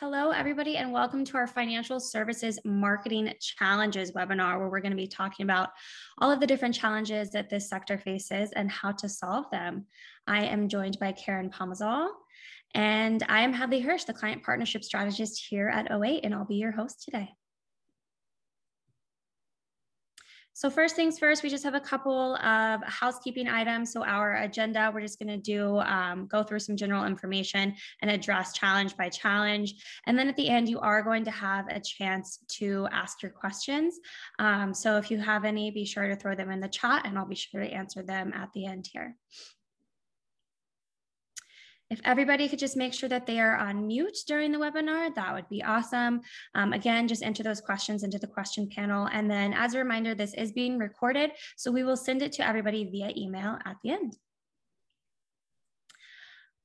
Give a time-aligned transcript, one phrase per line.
[0.00, 4.96] Hello, everybody, and welcome to our Financial Services Marketing Challenges webinar, where we're going to
[4.96, 5.70] be talking about
[6.18, 9.86] all of the different challenges that this sector faces and how to solve them.
[10.28, 12.10] I am joined by Karen Pomazal,
[12.74, 16.54] and I am Hadley Hirsch, the Client Partnership Strategist here at O8, and I'll be
[16.54, 17.30] your host today.
[20.58, 23.92] So first things first, we just have a couple of housekeeping items.
[23.92, 28.10] So our agenda, we're just going to do um, go through some general information and
[28.10, 29.76] address challenge by challenge.
[30.06, 33.30] And then at the end, you are going to have a chance to ask your
[33.30, 34.00] questions.
[34.40, 37.16] Um, so if you have any, be sure to throw them in the chat and
[37.16, 39.14] I'll be sure to answer them at the end here.
[41.90, 45.34] If everybody could just make sure that they are on mute during the webinar, that
[45.34, 46.20] would be awesome.
[46.54, 49.08] Um, again, just enter those questions into the question panel.
[49.10, 52.46] And then as a reminder, this is being recorded, so we will send it to
[52.46, 54.16] everybody via email at the end.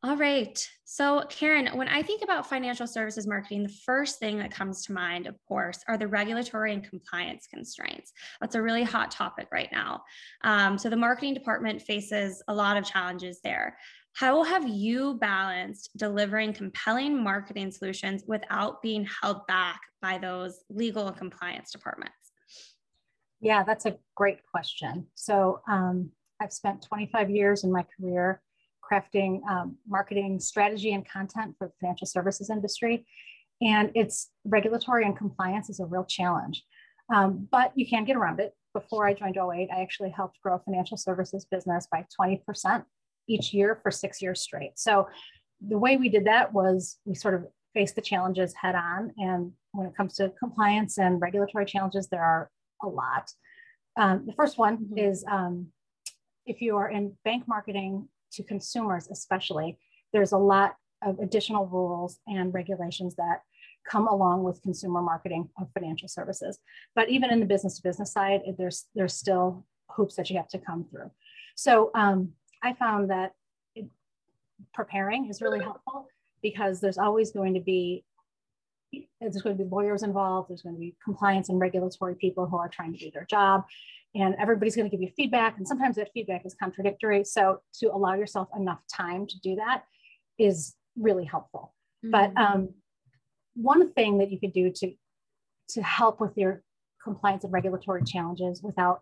[0.05, 0.69] All right.
[0.83, 4.93] So, Karen, when I think about financial services marketing, the first thing that comes to
[4.93, 8.11] mind, of course, are the regulatory and compliance constraints.
[8.41, 10.03] That's a really hot topic right now.
[10.43, 13.77] Um, so, the marketing department faces a lot of challenges there.
[14.15, 21.07] How have you balanced delivering compelling marketing solutions without being held back by those legal
[21.07, 22.13] and compliance departments?
[23.41, 25.07] Yeah, that's a great question.
[25.15, 28.41] So um, I've spent 25 years in my career
[28.83, 33.07] crafting um, marketing strategy and content for the financial services industry.
[33.61, 36.63] And it's regulatory and compliance is a real challenge.
[37.13, 38.53] Um, but you can get around it.
[38.73, 42.85] Before I joined O8, I actually helped grow a financial services business by 20%
[43.27, 44.73] each year for six years straight.
[44.75, 45.07] So
[45.65, 49.11] the way we did that was we sort of faced the challenges head on.
[49.17, 52.49] And when it comes to compliance and regulatory challenges, there are
[52.83, 53.31] a lot.
[53.97, 54.97] Um, the first one mm-hmm.
[54.97, 55.67] is um,
[56.45, 59.77] if you are in bank marketing to consumers, especially,
[60.11, 63.41] there's a lot of additional rules and regulations that
[63.87, 66.59] come along with consumer marketing of financial services.
[66.95, 70.47] But even in the business to business side, there's there's still hoops that you have
[70.49, 71.11] to come through.
[71.55, 72.31] So um,
[72.63, 73.33] I found that
[73.75, 73.85] it,
[74.73, 76.07] preparing is really helpful
[76.41, 78.03] because there's always going to be
[79.19, 82.57] there's going to be lawyers involved there's going to be compliance and regulatory people who
[82.57, 83.63] are trying to do their job
[84.15, 87.87] and everybody's going to give you feedback and sometimes that feedback is contradictory so to
[87.87, 89.83] allow yourself enough time to do that
[90.37, 91.73] is really helpful
[92.05, 92.11] mm-hmm.
[92.11, 92.69] but um,
[93.55, 94.93] one thing that you could do to
[95.69, 96.61] to help with your
[97.03, 99.01] compliance and regulatory challenges without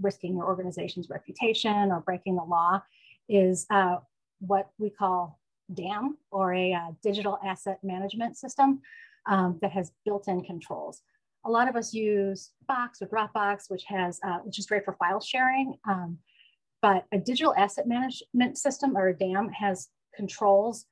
[0.00, 2.82] risking your organization's reputation or breaking the law
[3.28, 3.96] is uh,
[4.40, 5.38] what we call
[5.72, 8.80] DAM or a uh, digital asset management system
[9.28, 11.02] um, that has built-in controls.
[11.44, 14.94] A lot of us use Box or Dropbox, which has uh, which is great for
[14.94, 15.74] file sharing.
[15.88, 16.18] Um,
[16.82, 20.86] but a digital asset management system or a DAM has controls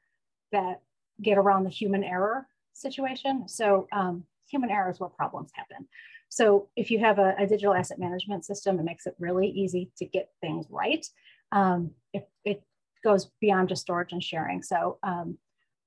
[0.52, 0.80] that
[1.22, 3.48] get around the human error situation.
[3.48, 5.88] So um, human error is where problems happen.
[6.28, 9.91] So if you have a, a, digital asset management system, it makes it really easy
[9.98, 11.06] to get things right.
[11.53, 12.62] Um, it, it,
[13.04, 14.60] goes beyond just storage and sharing.
[14.60, 15.38] So um,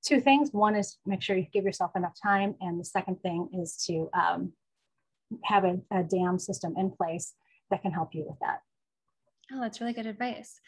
[0.02, 0.50] two things.
[0.52, 2.54] One is make sure you give yourself enough time.
[2.60, 4.52] And the second thing is to um,
[5.44, 7.34] have a, a DAM system in place
[7.70, 8.60] that can help you with that.
[9.52, 10.58] Oh, that's really good advice.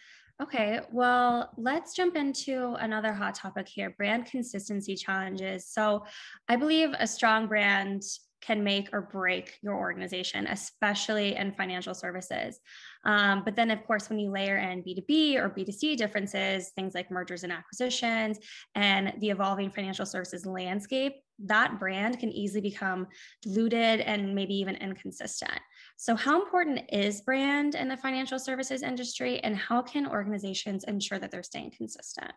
[0.42, 5.68] Okay, well, let's jump into another hot topic here brand consistency challenges.
[5.68, 6.04] So,
[6.48, 8.02] I believe a strong brand
[8.44, 12.60] can make or break your organization, especially in financial services.
[13.04, 17.10] Um, but then, of course, when you layer in B2B or B2C differences, things like
[17.10, 18.38] mergers and acquisitions,
[18.74, 21.14] and the evolving financial services landscape,
[21.44, 23.06] that brand can easily become
[23.42, 25.58] diluted and maybe even inconsistent.
[25.96, 31.18] So, how important is brand in the financial services industry, and how can organizations ensure
[31.18, 32.32] that they're staying consistent?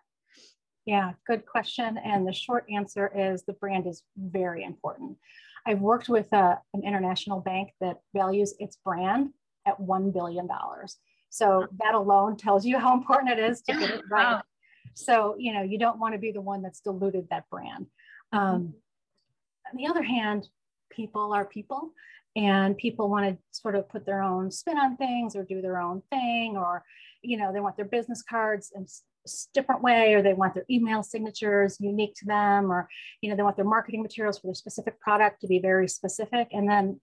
[0.86, 1.98] Yeah, good question.
[1.98, 5.18] And the short answer is the brand is very important.
[5.66, 9.32] I've worked with a, uh, an international bank that values its brand
[9.68, 10.48] at $1 billion.
[11.30, 14.42] So that alone tells you how important it is to get it right.
[14.94, 17.88] So, you know, you don't want to be the one that's diluted that brand.
[18.32, 18.74] Um,
[19.72, 20.48] on the other hand,
[20.90, 21.92] people are people
[22.36, 25.80] and people want to sort of put their own spin on things or do their
[25.80, 26.84] own thing or,
[27.22, 30.66] you know, they want their business cards in a different way or they want their
[30.70, 32.88] email signatures unique to them or
[33.22, 36.48] you know they want their marketing materials for their specific product to be very specific.
[36.52, 37.02] And then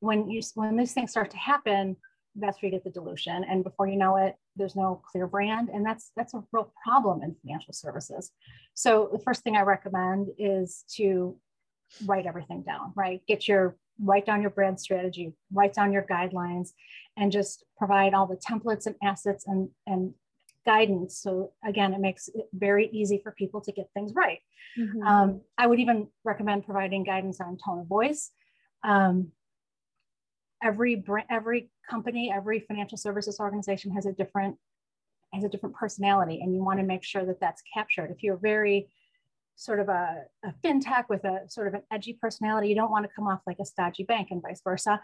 [0.00, 1.96] when you when these things start to happen
[2.36, 3.44] that's where you get the dilution.
[3.44, 7.22] And before you know it there's no clear brand and that's that's a real problem
[7.22, 8.30] in financial services.
[8.74, 11.36] So the first thing i recommend is to
[12.06, 16.70] write everything down right get your write down your brand strategy write down your guidelines
[17.16, 20.14] and just provide all the templates and assets and and
[20.66, 21.18] guidance.
[21.20, 24.40] So again, it makes it very easy for people to get things right.
[24.78, 25.04] Mhm.
[25.04, 28.30] Um, I would even recommend providing guidance on tone of voice.
[28.82, 29.32] Um,
[30.62, 34.58] every br- every company, every financial services organization has a different
[35.32, 38.10] has a different personality, and you want to make sure that that's captured.
[38.10, 38.90] If you're very
[39.60, 43.04] sort of a, a fintech with a sort of an edgy personality, you don't want
[43.04, 45.00] to come off like a stodgy bank, and vice versa.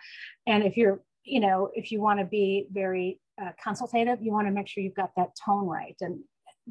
[0.46, 4.46] And if you're you know if you want to be very uh, consultative, you want
[4.46, 6.20] to make sure you've got that tone right and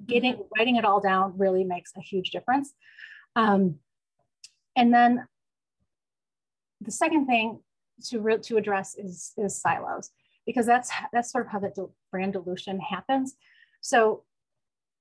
[0.07, 2.73] getting writing it all down really makes a huge difference.
[3.35, 3.75] Um,
[4.75, 5.27] and then
[6.81, 7.59] the second thing
[8.07, 10.09] to re- to address is is silos
[10.45, 13.35] because that's that's sort of how the di- brand dilution happens.
[13.81, 14.23] So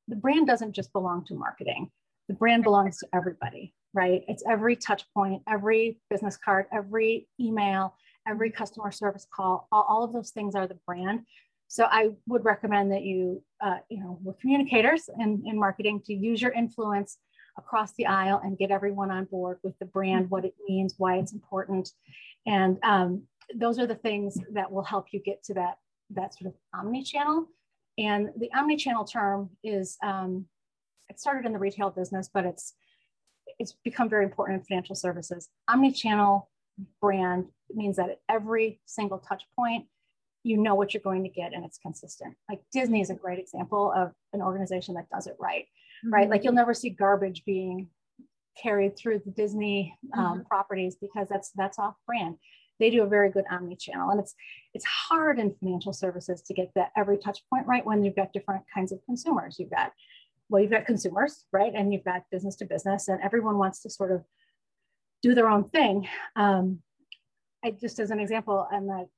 [0.06, 1.90] the brand doesn't just belong to marketing.
[2.28, 4.22] The brand belongs to everybody, right?
[4.28, 7.94] It's every touch point, every business card, every email,
[8.26, 9.68] every customer service call.
[9.70, 11.20] All, all of those things are the brand.
[11.68, 16.14] So I would recommend that you, uh, you know, with communicators in, in marketing to
[16.14, 17.18] use your influence
[17.58, 21.16] across the aisle and get everyone on board with the brand, what it means, why
[21.16, 21.90] it's important.
[22.46, 23.24] And um,
[23.54, 25.78] those are the things that will help you get to that,
[26.10, 27.46] that sort of omni-channel.
[27.98, 30.46] And the omni-channel term is, um,
[31.08, 32.74] it started in the retail business, but it's,
[33.58, 35.48] it's become very important in financial services.
[35.68, 36.48] Omni-channel
[37.00, 39.86] brand means that at every single touch point,
[40.42, 42.34] you know what you're going to get and it's consistent.
[42.48, 45.66] Like Disney is a great example of an organization that does it right,
[46.04, 46.28] right?
[46.28, 47.88] Like you'll never see garbage being
[48.62, 52.36] carried through the Disney um, properties because that's that's off brand.
[52.78, 54.34] They do a very good omni-channel, and it's
[54.74, 58.32] it's hard in financial services to get that every touch point right when you've got
[58.32, 59.58] different kinds of consumers.
[59.58, 59.92] You've got
[60.48, 63.90] well, you've got consumers, right, and you've got business to business, and everyone wants to
[63.90, 64.24] sort of
[65.22, 66.06] do their own thing.
[66.36, 66.80] Um,
[67.64, 69.08] I just as an example, on the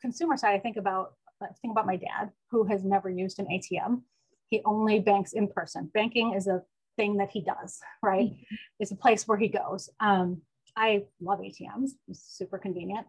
[0.00, 1.12] consumer side, I think about
[1.42, 4.02] I think about my dad who has never used an ATM.
[4.48, 5.90] He only banks in person.
[5.92, 6.62] Banking is a
[6.96, 8.30] thing that he does, right?
[8.80, 9.90] It's a place where he goes.
[10.00, 10.40] Um,
[10.76, 13.06] I love ATMs, it's super convenient.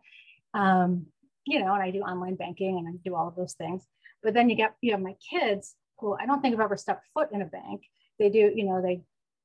[0.53, 1.07] Um,
[1.45, 3.85] you know, and I do online banking and I do all of those things.
[4.23, 5.75] But then you get, you have my kids
[6.19, 7.83] I don't think I've ever stepped foot in a bank.
[8.19, 9.01] They do, you know, they,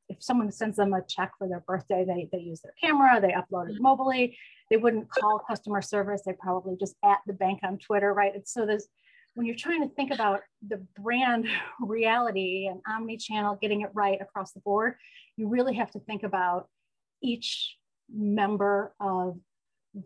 [0.09, 3.33] if someone sends them a check for their birthday, they, they use their camera, they
[3.33, 4.37] upload it mobily.
[4.71, 6.23] They wouldn't call customer service.
[6.25, 8.35] They probably just at the bank on Twitter, right?
[8.35, 8.89] And so there's,
[9.35, 11.47] when you're trying to think about the brand
[11.81, 14.95] reality and omni-channel getting it right across the board,
[15.37, 16.69] you really have to think about
[17.23, 17.77] each
[18.13, 19.39] member of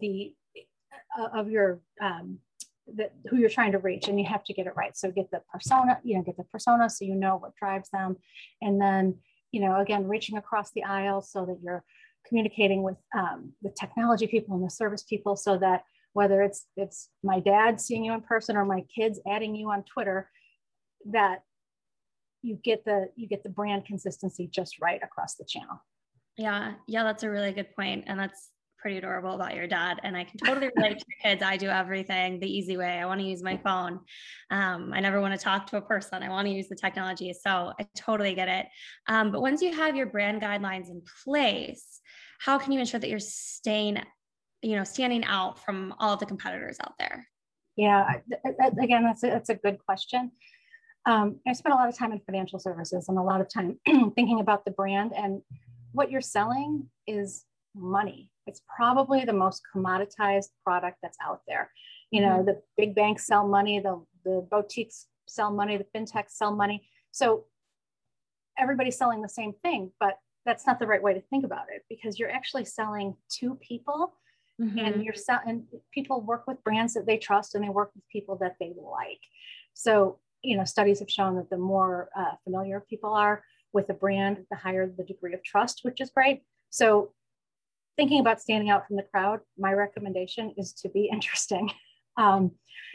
[0.00, 0.32] the
[1.18, 2.38] uh, of your um,
[2.94, 4.96] that who you're trying to reach, and you have to get it right.
[4.96, 8.16] So get the persona, you know, get the persona so you know what drives them,
[8.62, 9.18] and then
[9.52, 11.84] you know again reaching across the aisle so that you're
[12.28, 17.10] communicating with um, the technology people and the service people so that whether it's it's
[17.22, 20.30] my dad seeing you in person or my kids adding you on Twitter,
[21.10, 21.42] that
[22.40, 25.84] you get the you get the brand consistency just right across the channel.
[26.38, 28.48] Yeah, yeah, that's a really good point, and that's
[28.86, 29.98] pretty adorable about your dad.
[30.04, 31.42] And I can totally relate to your kids.
[31.42, 33.00] I do everything the easy way.
[33.00, 33.98] I want to use my phone.
[34.52, 36.22] Um, I never want to talk to a person.
[36.22, 37.32] I want to use the technology.
[37.32, 38.66] So I totally get it.
[39.08, 42.00] Um, but once you have your brand guidelines in place,
[42.38, 44.00] how can you ensure that you're staying,
[44.62, 47.26] you know, standing out from all of the competitors out there?
[47.74, 48.20] Yeah,
[48.80, 50.30] again, that's a, that's a good question.
[51.06, 53.80] Um, I spent a lot of time in financial services and a lot of time
[54.14, 55.42] thinking about the brand and
[55.90, 57.44] what you're selling is
[57.74, 58.30] money.
[58.46, 61.70] It's probably the most commoditized product that's out there.
[62.10, 62.46] You know, mm-hmm.
[62.46, 66.88] the big banks sell money, the, the boutiques sell money, the fintechs sell money.
[67.10, 67.44] So
[68.58, 71.84] everybody's selling the same thing, but that's not the right way to think about it
[71.88, 74.14] because you're actually selling to people
[74.60, 74.78] mm-hmm.
[74.78, 78.36] and you're selling people work with brands that they trust and they work with people
[78.36, 79.20] that they like.
[79.74, 83.42] So, you know, studies have shown that the more uh, familiar people are
[83.72, 86.42] with a brand, the higher the degree of trust, which is great.
[86.70, 87.12] So
[87.96, 91.70] thinking about standing out from the crowd, my recommendation is to be interesting.
[92.16, 92.52] Um,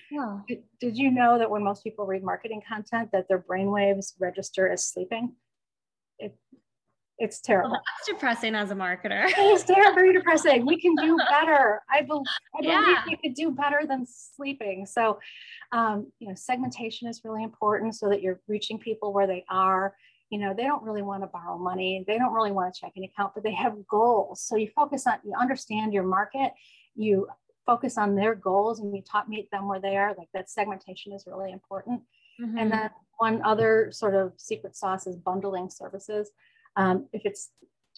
[0.09, 0.39] yeah.
[0.47, 4.67] did, did, you know that when most people read marketing content that their brainwaves register
[4.67, 5.35] as sleeping?
[6.19, 6.35] It,
[7.17, 7.71] it's terrible.
[7.71, 9.25] Well, that's depressing as a marketer.
[9.27, 9.63] it's
[9.95, 10.65] very depressing.
[10.65, 11.81] We can do better.
[11.89, 12.07] I, be-
[12.55, 13.03] I believe yeah.
[13.07, 14.87] we could do better than sleeping.
[14.87, 15.19] So,
[15.71, 19.95] um, you know, segmentation is really important so that you're reaching people where they are
[20.31, 22.93] you know they don't really want to borrow money they don't really want to check
[22.95, 24.41] an account but they have goals.
[24.41, 26.53] So you focus on you understand your market
[26.95, 27.27] you
[27.65, 31.13] focus on their goals and you talk meet them where they are like that segmentation
[31.13, 32.01] is really important.
[32.41, 32.57] Mm-hmm.
[32.57, 36.31] and then one other sort of secret sauce is bundling services.
[36.75, 37.49] Um, if it's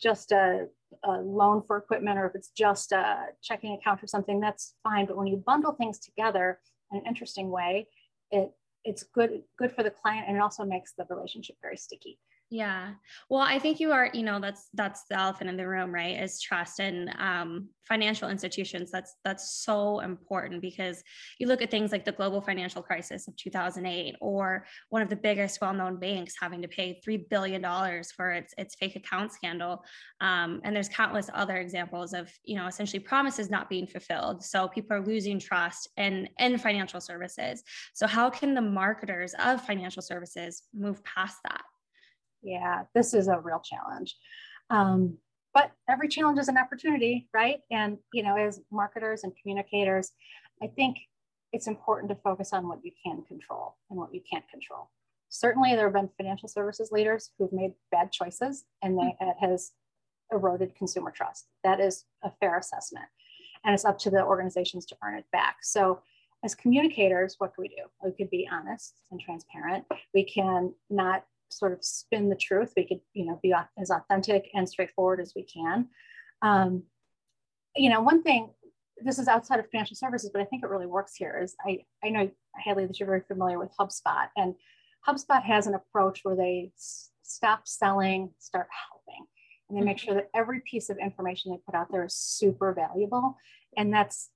[0.02, 0.68] just a,
[1.06, 5.06] a loan for equipment or if it's just a checking account or something that's fine.
[5.06, 6.60] But when you bundle things together
[6.92, 7.88] in an interesting way
[8.34, 8.52] it
[8.86, 12.20] it's good good for the client and it also makes the relationship very sticky
[12.54, 12.92] yeah.
[13.30, 16.22] Well, I think you are, you know, that's that's the elephant in the room, right?
[16.22, 18.92] Is trust and um, financial institutions.
[18.92, 21.04] That's that's so important because
[21.40, 25.16] you look at things like the global financial crisis of 2008, or one of the
[25.16, 29.84] biggest well-known banks having to pay three billion dollars for its its fake account scandal,
[30.22, 34.44] um, and there's countless other examples of, you know, essentially promises not being fulfilled.
[34.46, 37.64] So people are losing trust in in financial services.
[37.96, 41.64] So how can the marketers of financial services move past that?
[42.44, 44.16] Yeah, this is a real challenge.
[44.70, 45.18] Um,
[45.54, 47.60] but every challenge is an opportunity, right?
[47.72, 50.12] And, you know, as marketers and communicators,
[50.62, 50.98] I think
[51.52, 54.90] it's important to focus on what you can control and what you can't control.
[55.30, 59.72] Certainly, there have been financial services leaders who've made bad choices and they, it has
[60.32, 61.48] eroded consumer trust.
[61.64, 63.06] That is a fair assessment.
[63.64, 65.58] And it's up to the organizations to earn it back.
[65.62, 66.02] So,
[66.44, 67.84] as communicators, what can we do?
[68.04, 69.86] We could be honest and transparent.
[70.14, 72.74] We can not sort of spin the truth.
[72.76, 75.88] We could, you know, be as authentic and straightforward as we can.
[76.42, 76.84] Um,
[77.76, 78.50] you know, one thing,
[79.04, 81.86] this is outside of financial services, but I think it really works here is I,
[82.04, 84.56] I know, Hadley, that you're very familiar with HubSpot and
[85.08, 89.26] HubSpot has an approach where they s- stop selling, start helping.
[89.70, 92.74] And they make sure that every piece of information they put out there is super
[92.74, 93.38] valuable.
[93.76, 94.30] And that's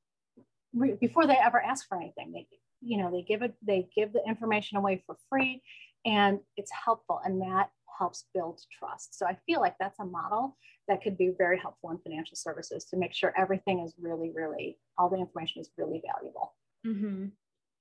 [0.73, 2.31] re- before they ever ask for anything.
[2.31, 2.47] They,
[2.81, 5.61] you know, they give it, they give the information away for free
[6.05, 9.17] and it's helpful and that helps build trust.
[9.17, 12.85] So I feel like that's a model that could be very helpful in financial services
[12.85, 16.53] to make sure everything is really, really, all the information is really valuable.
[16.85, 17.25] Mm-hmm.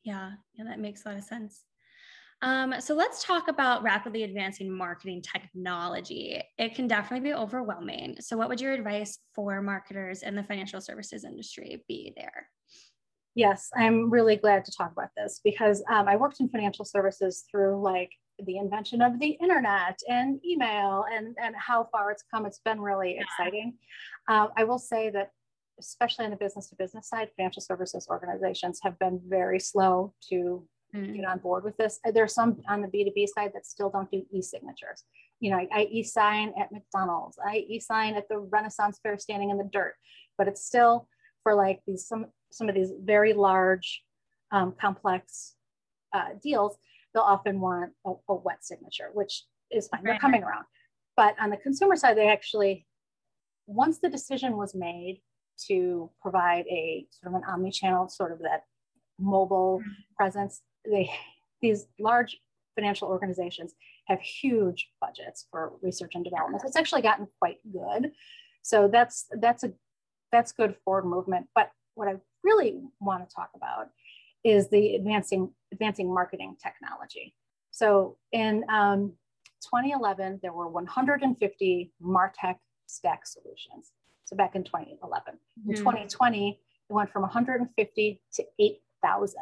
[0.04, 1.64] Yeah, yeah, that makes a lot of sense.
[2.42, 6.42] Um, so let's talk about rapidly advancing marketing technology.
[6.58, 8.16] It can definitely be overwhelming.
[8.20, 12.49] So, what would your advice for marketers in the financial services industry be there?
[13.37, 17.45] Yes, I'm really glad to talk about this because um, I worked in financial services
[17.50, 22.47] through like the invention of the internet and email and, and how far it's come.
[22.47, 23.75] It's been really exciting.
[24.26, 25.33] Uh, I will say that,
[25.78, 30.66] especially on the business to business side, financial services organizations have been very slow to
[30.95, 31.14] mm.
[31.14, 32.00] get on board with this.
[32.11, 35.05] There's some on the B2B side that still don't do e signatures.
[35.40, 39.19] You know, I, I e sign at McDonald's, I e sign at the Renaissance Fair
[39.19, 39.93] standing in the dirt,
[40.38, 41.07] but it's still
[41.43, 44.02] for like these some some of these very large,
[44.52, 45.54] um, complex
[46.12, 46.78] uh, deals,
[47.12, 50.02] they'll often want a, a, wet signature, which is fine.
[50.02, 50.12] Right.
[50.12, 50.64] They're coming around.
[51.16, 52.86] But on the consumer side, they actually,
[53.66, 55.20] once the decision was made
[55.68, 58.64] to provide a sort of an omni-channel, sort of that
[59.18, 59.90] mobile mm-hmm.
[60.16, 61.10] presence, they
[61.62, 62.38] these large
[62.75, 63.75] financial organizations
[64.06, 66.60] have huge budgets for research and development.
[66.60, 68.12] So It's actually gotten quite good.
[68.62, 69.72] So that's that's a
[70.32, 71.46] that's good forward movement.
[71.54, 73.88] But what I really want to talk about
[74.44, 77.34] is the advancing advancing marketing technology.
[77.72, 79.12] So in um,
[79.62, 83.92] 2011, there were 150 Martech stack solutions.
[84.24, 85.34] So back in 2011.
[85.68, 85.78] In mm-hmm.
[85.78, 89.40] 2020, it went from 150 to 8,000,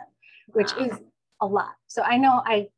[0.48, 0.84] which wow.
[0.86, 1.00] is
[1.40, 1.74] a lot.
[1.86, 2.68] So I know I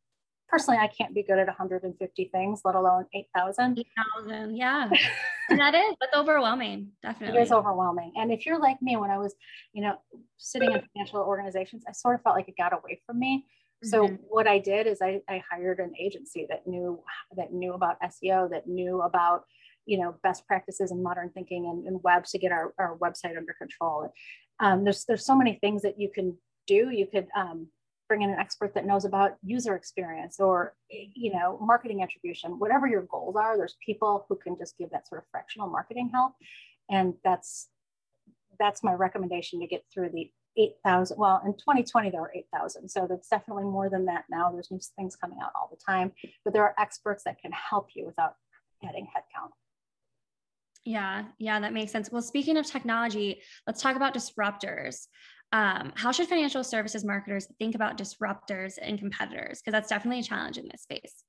[0.49, 3.79] personally, I can't be good at 150 things, let alone 8,000.
[3.79, 4.89] 8,000, yeah.
[5.51, 7.39] and that is, that's overwhelming, definitely.
[7.39, 8.13] It is overwhelming.
[8.17, 9.35] And if you're like me, when I was,
[9.73, 9.97] you know,
[10.37, 13.47] sitting in financial organizations, I sort of felt like it got away from me.
[13.85, 14.15] So mm-hmm.
[14.29, 17.01] what I did is I, I hired an agency that knew
[17.37, 19.45] that knew about SEO, that knew about
[19.85, 23.37] you know best practices and modern thinking and, and webs to get our, our website
[23.37, 24.13] under control.
[24.61, 26.37] Um, there's there's so many things that you can
[26.67, 26.91] do.
[26.91, 27.69] You could um,
[28.09, 32.87] bring in an expert that knows about user experience or you know marketing attribution whatever
[32.87, 36.33] your goals are there's people who can just give that sort of fractional marketing help
[36.91, 37.69] and that's
[38.59, 43.07] that's my recommendation to get through the 8000 well in 2020 there were 8000 so
[43.09, 46.13] that's definitely more than that now there's new things coming out all the time
[46.45, 48.35] but there are experts that can help you without
[48.83, 49.51] adding headcount
[50.87, 52.13] yeah, yeah, that makes sense.
[52.13, 55.09] Well, speaking of technology, let's talk about disruptors.
[55.53, 59.61] Um, how should financial services marketers think about disruptors and competitors?
[59.61, 61.25] Because that's definitely a challenge in this space.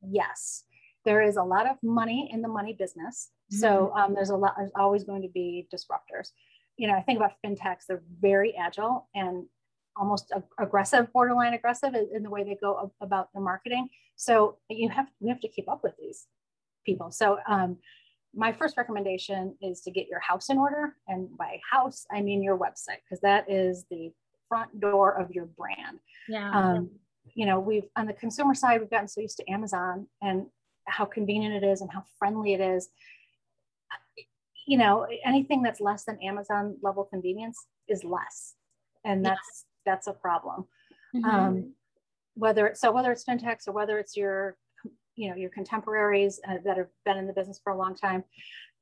[0.00, 0.64] Yes,
[1.04, 3.30] there is a lot of money in the money business.
[3.52, 3.60] Mm-hmm.
[3.60, 6.28] So um, there's a lot, there's always going to be disruptors.
[6.76, 9.46] You know, I think about fintechs, they're very agile and
[9.96, 13.88] almost aggressive, borderline aggressive in, in the way they go about their marketing.
[14.16, 16.26] So you have, we have to keep up with these
[16.86, 17.10] people.
[17.10, 17.78] So um,
[18.34, 20.96] my first recommendation is to get your house in order.
[21.08, 24.12] And by house, I mean your website, because that is the
[24.48, 25.98] front door of your brand.
[26.28, 26.50] Yeah.
[26.50, 26.90] Um,
[27.34, 30.46] you know, we've on the consumer side, we've gotten so used to Amazon and
[30.86, 32.88] how convenient it is and how friendly it is.
[34.66, 37.58] You know, anything that's less than Amazon level convenience
[37.88, 38.54] is less.
[39.04, 39.92] And that's yeah.
[39.92, 40.66] that's a problem.
[41.14, 41.24] Mm-hmm.
[41.24, 41.74] Um,
[42.34, 44.56] whether so whether it's fintechs or whether it's your
[45.16, 48.24] you know your contemporaries uh, that have been in the business for a long time.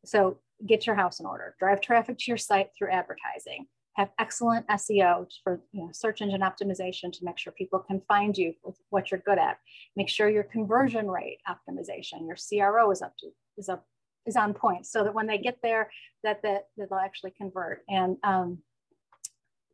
[0.05, 1.55] So get your house in order.
[1.59, 3.67] Drive traffic to your site through advertising.
[3.95, 8.37] Have excellent seo for you know, search engine optimization to make sure people can find
[8.37, 9.59] you with what you're good at.
[9.97, 12.37] Make sure your conversion rate optimization your
[12.73, 13.87] cro is up to is up
[14.27, 15.91] is on point so that when they get there
[16.23, 17.83] that that, that they'll actually convert.
[17.89, 18.59] And um,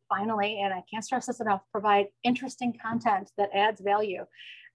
[0.09, 4.25] finally and i can't stress this enough provide interesting content that adds value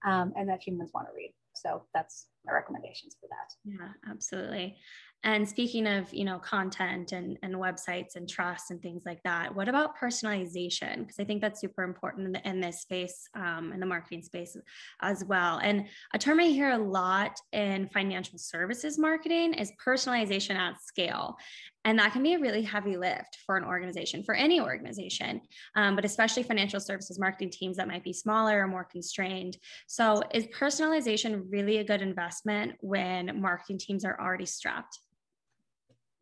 [0.05, 1.33] um, and that humans want to read
[1.65, 3.53] so that's my recommendations for that.
[3.63, 4.77] Yeah, absolutely.
[5.25, 9.55] And speaking of, you know, content and, and websites and trust and things like that,
[9.55, 10.99] what about personalization?
[10.99, 14.21] Because I think that's super important in, the, in this space, um, in the marketing
[14.21, 14.57] space
[15.01, 15.59] as well.
[15.63, 21.37] And a term I hear a lot in financial services marketing is personalization at scale.
[21.85, 25.41] And that can be a really heavy lift for an organization, for any organization,
[25.75, 29.57] um, but especially financial services marketing teams that might be smaller or more constrained.
[29.87, 34.99] So, is personalization really a good investment when marketing teams are already strapped?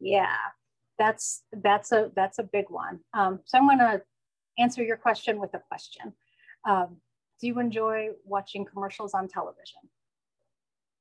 [0.02, 0.36] Yeah,
[0.98, 3.00] that's that's a that's a big one.
[3.14, 4.02] Um, so I'm going to
[4.58, 6.14] answer your question with a question.
[6.68, 6.98] Um,
[7.40, 9.82] do you enjoy watching commercials on television?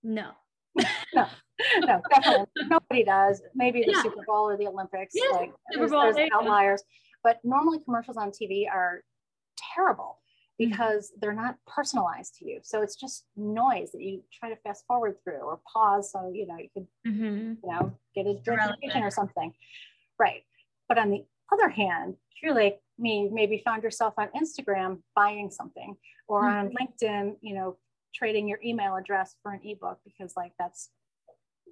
[0.02, 0.30] No.
[1.14, 1.26] no,
[1.80, 3.42] no, definitely nobody does.
[3.54, 4.02] Maybe the yeah.
[4.02, 5.14] Super Bowl or the Olympics.
[5.14, 6.82] Yeah, like there's, there's outliers,
[7.24, 9.02] but normally commercials on TV are
[9.74, 10.19] terrible.
[10.60, 12.60] Because they're not personalized to you.
[12.62, 16.46] So it's just noise that you try to fast forward through or pause so you
[16.46, 17.52] know you could mm-hmm.
[17.62, 18.60] you know get a drink
[18.94, 19.54] or something.
[20.18, 20.42] Right.
[20.86, 25.50] But on the other hand, if you're like me, maybe found yourself on Instagram buying
[25.50, 25.96] something
[26.28, 26.66] or mm-hmm.
[26.66, 27.78] on LinkedIn, you know,
[28.14, 30.90] trading your email address for an ebook because like that's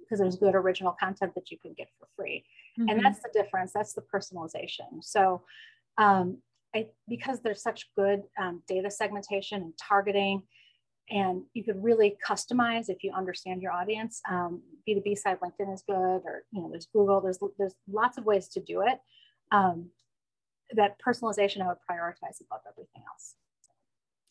[0.01, 2.43] because there's good original content that you can get for free.
[2.79, 2.89] Mm-hmm.
[2.89, 3.71] And that's the difference.
[3.71, 5.03] That's the personalization.
[5.03, 5.43] So
[5.99, 6.39] um,
[6.75, 10.43] I, because there's such good um, data segmentation and targeting,
[11.09, 14.21] and you could really customize if you understand your audience.
[14.29, 17.21] Um, B2B side, LinkedIn is good, or you know, there's Google.
[17.21, 18.99] There's there's lots of ways to do it.
[19.51, 19.89] Um,
[20.75, 23.33] that personalization I would prioritize above everything else.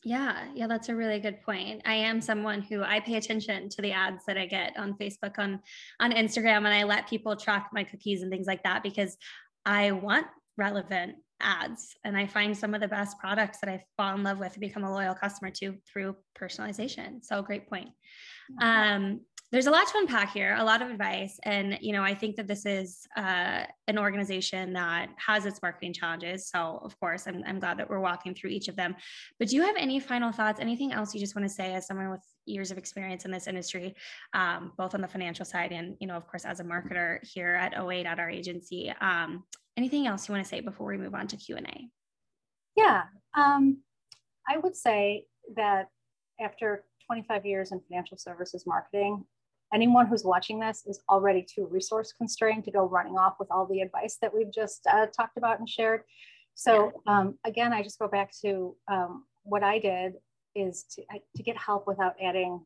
[0.05, 1.83] Yeah, yeah, that's a really good point.
[1.85, 5.39] I am someone who I pay attention to the ads that I get on Facebook,
[5.39, 5.61] on
[5.99, 9.17] on Instagram, and I let people track my cookies and things like that because
[9.67, 14.15] I want relevant ads and I find some of the best products that I fall
[14.15, 17.25] in love with and become a loyal customer to through personalization.
[17.25, 17.91] So great point.
[18.61, 19.21] Um,
[19.51, 21.41] there's a lot to unpack here, a lot of advice.
[21.45, 25.95] And, you know, I think that this is uh, an organization that has its marketing
[25.95, 26.51] challenges.
[26.51, 28.95] So, of course, I'm, I'm glad that we're walking through each of them.
[29.39, 31.87] But do you have any final thoughts, anything else you just want to say as
[31.87, 33.95] someone with years of experience in this industry,
[34.35, 37.55] um, both on the financial side and, you know, of course, as a marketer here
[37.55, 38.93] at O8 at our agency?
[39.01, 39.45] Um,
[39.79, 41.89] anything else you want to say before we move on to Q&A?
[42.77, 43.05] Yeah,
[43.37, 43.79] um,
[44.49, 45.89] I would say that
[46.41, 49.25] after 25 years in financial services marketing,
[49.73, 53.67] anyone who's watching this is already too resource constrained to go running off with all
[53.67, 56.03] the advice that we've just uh, talked about and shared.
[56.55, 60.15] So um, again, I just go back to um, what I did
[60.57, 61.03] is to,
[61.37, 62.61] to get help without adding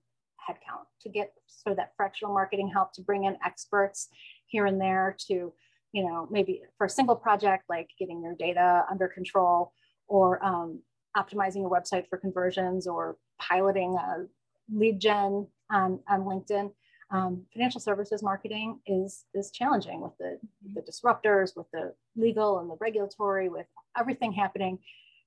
[0.48, 4.08] headcount, to get sort of that fractional marketing help, to bring in experts
[4.46, 5.52] here and there to,
[5.92, 9.72] you know, maybe for a single project, like getting your data under control
[10.08, 10.80] or um,
[11.16, 14.24] optimizing your website for conversions or piloting a
[14.72, 16.70] lead gen on, on LinkedIn
[17.12, 20.38] um, financial services marketing is is challenging with the,
[20.74, 23.66] the disruptors, with the legal and the regulatory, with
[23.98, 24.78] everything happening.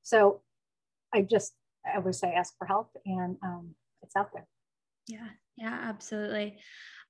[0.01, 0.41] So
[1.13, 1.53] I just
[1.85, 4.47] I would say ask for help, and um, it's out there.
[5.07, 6.57] Yeah, yeah, absolutely.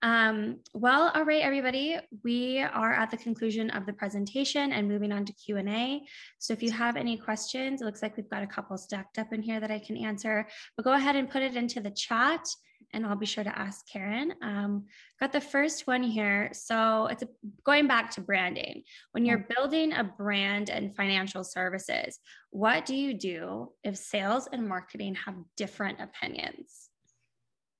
[0.01, 5.11] Um, well, all right, everybody, we are at the conclusion of the presentation and moving
[5.11, 6.03] on to Q&A.
[6.37, 9.33] So if you have any questions, it looks like we've got a couple stacked up
[9.33, 12.45] in here that I can answer, but go ahead and put it into the chat
[12.93, 14.33] and I'll be sure to ask Karen.
[14.41, 14.85] Um,
[15.19, 16.49] got the first one here.
[16.53, 17.27] So it's a,
[17.63, 18.83] going back to branding.
[19.11, 22.19] When you're building a brand and financial services,
[22.51, 26.84] what do you do if sales and marketing have different opinions?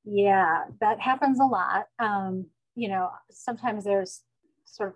[0.06, 1.86] Yeah, that happens a lot.
[2.00, 4.22] Um, you know, sometimes there's
[4.66, 4.96] sort of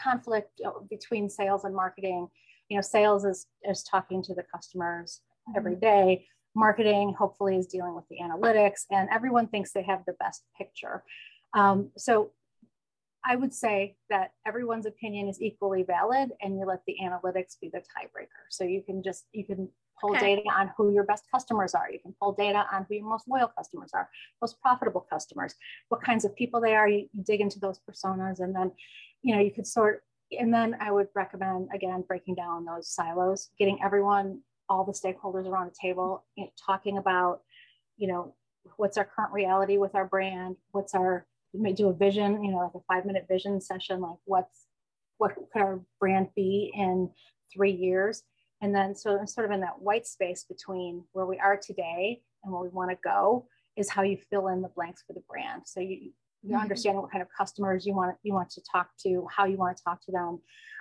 [0.00, 2.28] conflict uh, between sales and marketing.
[2.68, 5.20] You know, sales is, is talking to the customers
[5.56, 5.80] every mm-hmm.
[5.80, 10.42] day marketing hopefully is dealing with the analytics and everyone thinks they have the best
[10.56, 11.02] picture
[11.54, 12.30] um, so
[13.24, 17.68] i would say that everyone's opinion is equally valid and you let the analytics be
[17.72, 19.68] the tiebreaker so you can just you can
[20.00, 20.36] pull okay.
[20.36, 23.28] data on who your best customers are you can pull data on who your most
[23.28, 24.08] loyal customers are
[24.40, 25.54] most profitable customers
[25.88, 28.70] what kinds of people they are you, you dig into those personas and then
[29.22, 30.02] you know you could sort
[30.38, 35.46] and then i would recommend again breaking down those silos getting everyone all the stakeholders
[35.46, 37.40] around the table, you know, talking about,
[37.96, 38.34] you know,
[38.76, 42.50] what's our current reality with our brand, what's our, we may do a vision, you
[42.50, 44.66] know, like a five minute vision session, like what's,
[45.18, 47.10] what could our brand be in
[47.52, 48.22] three years?
[48.64, 52.50] And then so sort of in that white space between where we are today and
[52.50, 53.46] where we want to go
[53.76, 55.64] is how you fill in the blanks for the brand.
[55.66, 56.12] So you, you
[56.46, 56.56] mm-hmm.
[56.56, 59.76] understand what kind of customers you want you want to talk to, how you want
[59.76, 60.40] to talk to them.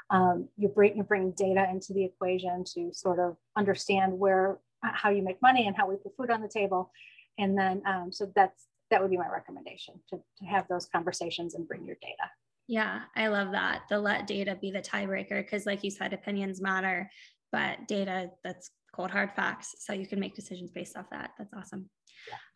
[0.09, 5.09] Um, you bring you bring data into the equation to sort of understand where how
[5.09, 6.89] you make money and how we put food on the table,
[7.37, 11.53] and then um, so that's that would be my recommendation to, to have those conversations
[11.53, 12.29] and bring your data.
[12.67, 13.81] Yeah, I love that.
[13.89, 17.09] The let data be the tiebreaker because, like you said, opinions matter,
[17.53, 19.75] but data that's cold hard facts.
[19.79, 21.31] So you can make decisions based off that.
[21.37, 21.89] That's awesome.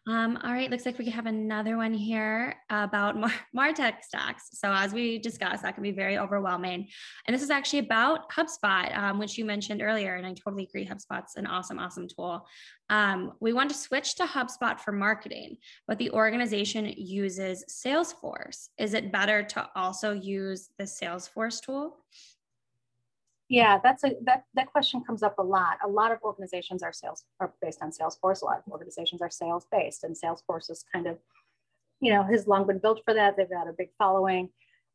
[0.08, 4.48] Um, all right, looks like we have another one here about Mar- Martech stacks.
[4.54, 6.88] So as we discussed, that can be very overwhelming.
[7.26, 10.16] And this is actually about HubSpot, um, which you mentioned earlier.
[10.16, 12.46] And I totally agree, HubSpot's an awesome, awesome tool.
[12.90, 15.58] Um, we want to switch to HubSpot for marketing,
[15.90, 18.70] but the organization uses Salesforce.
[18.78, 21.98] Is it better to also use the Salesforce tool?
[23.50, 25.78] Yeah, that's a that that question comes up a lot.
[25.84, 28.42] A lot of organizations are sales are based on Salesforce.
[28.42, 31.18] A lot of organizations are sales based, and Salesforce is kind of,
[32.02, 33.38] you know, has long been built for that.
[33.38, 34.50] They've got a big following.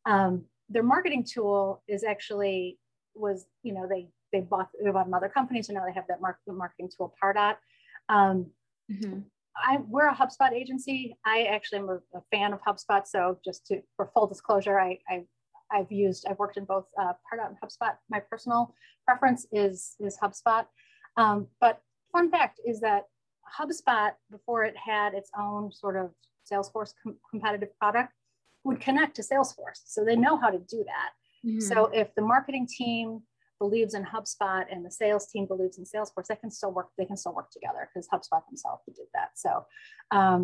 [0.04, 2.78] Um, their marketing tool is actually
[3.14, 6.20] was you know they they bought they bought another company, so now they have that
[6.20, 7.56] market, marketing tool Pardot.
[8.10, 8.46] Um,
[8.90, 9.20] mm-hmm.
[9.56, 11.16] I, we're a HubSpot agency.
[11.24, 13.06] I actually am a, a, fan of HubSpot.
[13.06, 15.24] So just to, for full disclosure, I, I
[15.72, 17.94] I've used, I've worked in both uh, Pardot and HubSpot.
[18.10, 18.74] My personal
[19.06, 20.66] preference is, is HubSpot.
[21.16, 21.80] Um, but
[22.12, 23.06] fun fact is that
[23.58, 26.10] HubSpot, before it had its own sort of
[26.50, 28.12] Salesforce com competitive product,
[28.64, 29.80] would connect to Salesforce.
[29.84, 31.10] So they know how to do that.
[31.44, 31.60] Mm -hmm.
[31.60, 33.26] So if the marketing team
[33.58, 37.06] believes in HubSpot and the sales team believes in Salesforce, they can still work, they
[37.06, 39.30] can still work together because HubSpot themselves did that.
[39.44, 39.50] So
[40.18, 40.42] um,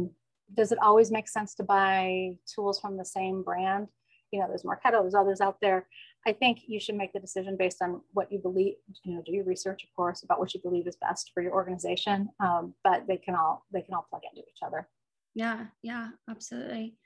[0.58, 3.88] does it always make sense to buy tools from the same brand?
[4.30, 5.86] You know, there's Marketo, there's others out there.
[6.26, 9.32] I think you should make the decision based on what you believe, you know, do
[9.32, 12.28] your research, of course, about what you believe is best for your organization.
[12.40, 14.88] Um, but they can all, they can all plug into each other.
[15.34, 16.96] Yeah, yeah, absolutely.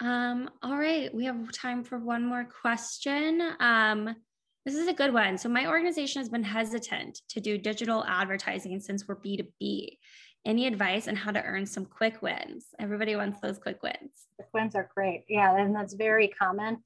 [0.00, 3.40] Um, all right, we have time for one more question.
[3.60, 4.16] Um,
[4.64, 5.36] this is a good one.
[5.36, 9.98] So my organization has been hesitant to do digital advertising since we're B2B
[10.44, 12.66] any advice on how to earn some quick wins?
[12.78, 14.26] Everybody wants those quick wins.
[14.36, 15.24] Quick wins are great.
[15.28, 16.82] Yeah, and that's very common,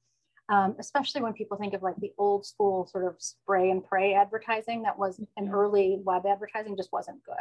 [0.49, 4.13] um, especially when people think of like the old school sort of spray and pray
[4.13, 7.35] advertising that was an early web advertising just wasn't good.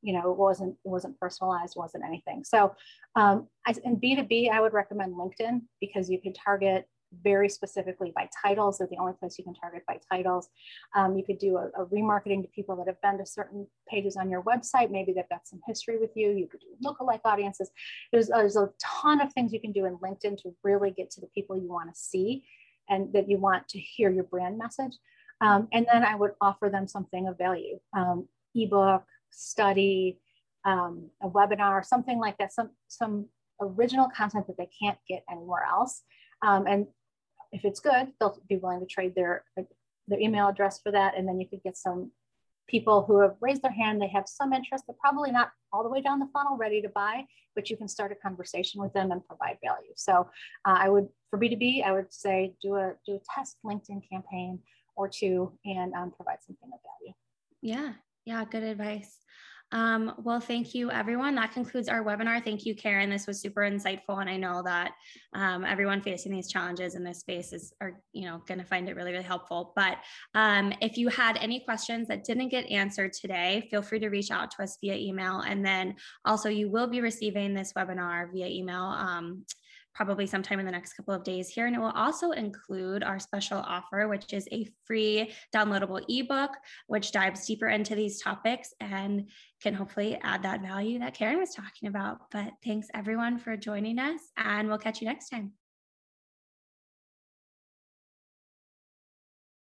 [0.00, 2.44] You know, it wasn't it wasn't personalized, wasn't anything.
[2.44, 2.74] So,
[3.16, 6.88] um, I, in B two B, I would recommend LinkedIn because you can target
[7.22, 8.78] very specifically by titles.
[8.78, 10.48] They're the only place you can target by titles.
[10.94, 14.16] Um, you could do a, a, remarketing to people that have been to certain pages
[14.16, 14.90] on your website.
[14.90, 16.30] Maybe they've got some history with you.
[16.30, 17.70] You could do lookalike audiences.
[18.12, 21.20] There's, there's a ton of things you can do in LinkedIn to really get to
[21.20, 22.44] the people you want to see
[22.88, 24.96] and that you want to hear your brand message.
[25.40, 30.18] Um, and then I would offer them something of value, um, ebook, study,
[30.64, 33.26] um, a webinar, something like that, some, some
[33.60, 36.02] original content that they can't get anywhere else.
[36.42, 36.86] Um, and
[37.52, 39.44] if it's good, they'll be willing to trade their,
[40.06, 41.16] their email address for that.
[41.16, 42.10] And then you could get some
[42.68, 45.88] people who have raised their hand, they have some interest, but probably not all the
[45.88, 49.10] way down the funnel ready to buy, but you can start a conversation with them
[49.10, 49.92] and provide value.
[49.96, 50.28] So
[50.66, 54.60] uh, I would, for B2B, I would say do a, do a test LinkedIn campaign
[54.96, 57.14] or two and um, provide something of value.
[57.62, 57.94] Yeah,
[58.26, 59.16] yeah, good advice.
[59.70, 61.34] Um, well, thank you, everyone.
[61.34, 62.42] That concludes our webinar.
[62.42, 63.10] Thank you, Karen.
[63.10, 64.92] This was super insightful, and I know that
[65.34, 68.88] um, everyone facing these challenges in this space is are you know going to find
[68.88, 69.72] it really really helpful.
[69.76, 69.98] But
[70.34, 74.30] um, if you had any questions that didn't get answered today, feel free to reach
[74.30, 78.46] out to us via email, and then also you will be receiving this webinar via
[78.46, 79.44] email um,
[79.94, 81.66] probably sometime in the next couple of days here.
[81.66, 86.50] And it will also include our special offer, which is a free downloadable ebook,
[86.86, 89.28] which dives deeper into these topics and
[89.62, 92.30] can hopefully add that value that Karen was talking about.
[92.30, 95.52] But thanks everyone for joining us, and we'll catch you next time.